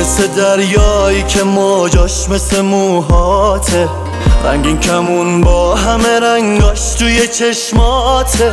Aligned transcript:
مثل 0.00 0.26
دریایی 0.26 1.22
که 1.22 1.42
موجاش 1.42 2.28
مثل 2.28 2.60
موهاته. 2.60 3.88
رنگین 4.44 4.80
کمون 4.80 5.40
با 5.40 5.74
همه 5.74 6.20
رنگاش 6.20 6.94
توی 6.94 7.28
چشماته. 7.28 8.52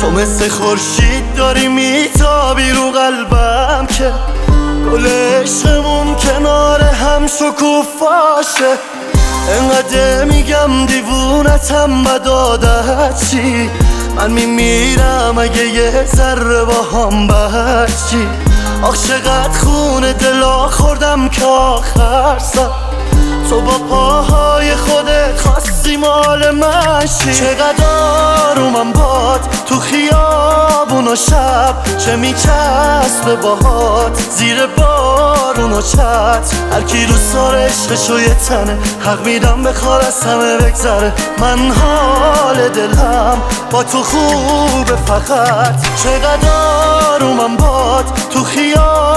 تو 0.00 0.10
مثل 0.10 0.48
خورشید 0.48 1.34
داری 1.36 1.68
میتابی 1.68 2.70
رو 2.70 2.90
قلبم 2.90 3.86
که. 3.86 4.12
گل 4.92 5.06
عشقمون 5.06 6.14
کنار 6.14 6.80
هم 6.82 7.26
شکوفاشه 7.26 8.78
انقدر 9.48 10.24
میگم 10.24 10.86
دیوونتم 10.86 12.04
بد 12.04 12.26
عادت 12.26 13.30
چی؟ 13.30 13.70
من 14.16 14.30
میمیرم 14.30 15.38
اگه 15.38 15.66
یه 15.66 16.06
ذره 16.16 16.64
با 16.64 16.82
هم 16.82 17.26
بچی. 17.26 18.43
آخ 18.84 19.06
چقدر 19.06 19.58
خون 19.58 20.12
دلا 20.12 20.68
خوردم 20.68 21.28
که 21.28 21.44
آخر 21.44 22.38
سر. 22.38 22.68
تو 23.50 23.60
با 23.60 23.78
پاهای 23.78 24.76
خودت 24.76 25.03
خواستی 25.84 25.96
مال 25.96 26.50
مشی 26.50 27.34
چقدر 27.34 27.84
آرومم 28.50 28.92
باد 28.92 29.40
تو 29.66 29.80
خیابون 29.80 31.08
و 31.08 31.16
شب. 31.16 31.98
چه 31.98 32.16
میچسبه 32.16 33.36
باهات. 33.42 34.20
زیر 34.30 34.66
بارون 34.66 35.72
و 35.72 35.82
چت. 35.82 36.54
هرکی 36.72 37.06
رو 37.06 37.14
سار 37.32 37.56
عشقشو 37.56 38.20
یه 38.20 38.34
تنه. 38.34 38.78
حق 39.00 39.26
میدم 39.26 39.62
بخوار 39.62 40.00
از 40.00 40.24
همه 40.24 40.56
بگذره. 40.56 41.12
من 41.38 41.70
حال 41.70 42.68
دلم 42.68 43.42
با 43.70 43.82
تو 43.82 44.02
خوبه 44.02 44.96
فقط. 45.06 45.74
چقدر 46.02 46.48
آرومم 47.12 47.56
باد 47.56 48.04
تو 48.30 48.44
خیابون 48.44 49.13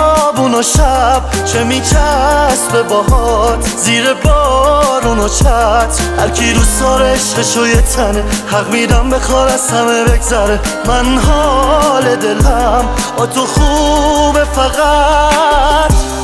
و 0.58 0.62
شب 0.62 1.22
چه 1.46 1.64
میچسبه 1.64 2.84
باهات. 2.90 3.68
زیر 3.78 4.14
بارون 4.14 5.20
و 5.20 5.30
چت. 5.30 6.02
هرکی 6.20 6.54
رو 6.54 6.62
سار 6.80 7.04
عشقشو 7.04 7.68
یه 7.68 7.82
تنه. 7.82 8.24
حق 8.48 8.70
میدم 8.70 9.10
بخوار 9.10 9.48
از 9.48 9.70
همه 9.70 10.04
بگذره. 10.04 10.60
من 10.88 11.18
حال 11.18 12.16
دلم 12.16 12.86
با 13.18 13.26
تو 13.26 13.46
خوبه 13.46 14.44
فقط. 14.44 16.17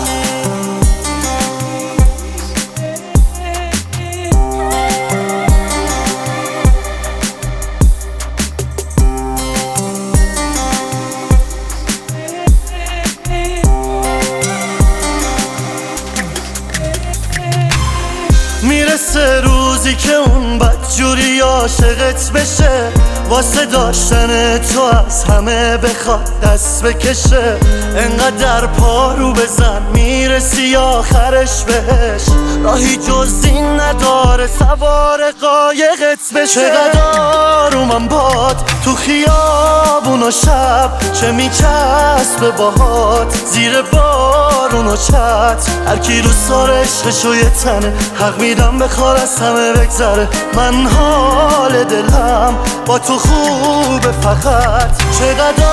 می‌رسه 19.15 19.41
روزی 19.41 19.95
که 19.95 20.13
اون 20.13 20.59
بدجوری 20.59 21.39
عاشقت 21.39 22.31
بشه 22.31 22.91
واسه 23.29 23.65
داشتن 23.65 24.57
تو 24.57 24.81
از 24.81 25.23
همه 25.23 25.77
بخواد 25.77 26.29
دست 26.43 26.83
بکشه. 26.83 27.57
انقدر 27.97 28.65
پارو 28.67 29.33
بزن 29.33 29.81
می‌رسی 29.93 30.75
آخرش 30.75 31.63
بهش. 31.63 32.21
راهی 32.63 32.97
جز 32.97 33.33
این 33.43 33.79
نداره 33.79 34.49
سوار 34.59 35.31
قایقت 35.31 36.33
بشه. 36.35 36.61
چقدر 36.69 37.19
آرومم 37.19 38.07
باد. 38.07 38.61
تو 38.83 38.95
خیابون 38.95 40.23
و 40.23 40.31
شب 40.31 40.89
چه 41.13 41.31
میچسبه 41.31 42.51
باهات؟ 42.57 43.35
زیر 43.45 43.81
بارون 43.81 44.87
و 44.87 44.95
چت. 44.95 45.69
هرکی 45.87 46.21
رو 46.21 46.29
سار 46.47 46.71
عشقشو 46.71 47.35
یه 47.35 47.49
تنه 47.49 47.93
حق 48.19 48.39
میدم 48.39 48.79
بخوار 48.79 49.17
از 49.17 49.39
همه 49.39 49.73
بگذره. 49.73 50.27
من 50.55 50.87
حال 50.87 51.83
دلم 51.83 52.57
با 52.85 52.99
تو 52.99 53.17
خوبه 53.17 54.11
فقط. 54.11 54.91
چقدر 55.19 55.65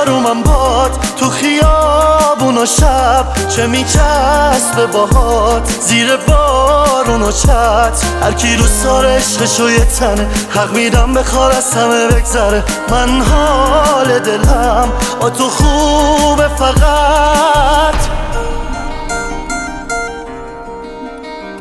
آرومم 0.00 0.42
باد 0.42 0.98
تو 1.16 1.30
خیابون 1.30 2.23
و 2.58 2.66
شب 2.66 3.26
چه 3.48 3.66
میچسبه 3.66 4.86
باهات. 4.92 5.70
زیر 5.80 6.16
بارون 6.16 7.22
و 7.22 7.32
چت. 7.32 8.04
هرکی 8.22 8.56
رو 8.56 8.66
سار 8.66 9.06
عشقشو 9.06 9.70
یه 9.70 9.84
تنه 9.84 10.28
حق 10.50 10.72
میدم 10.72 11.14
بخوار 11.14 11.52
از 11.52 11.74
همه 11.74 12.06
بگذره. 12.08 12.64
من 12.90 13.20
حال 13.20 14.18
دلم 14.18 14.92
با 15.20 15.30
تو 15.30 15.48
خوبه 15.48 16.48
فقط. 16.48 17.94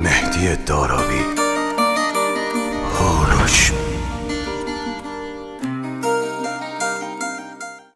مهدی 0.02 0.56
داراوی. 0.56 1.43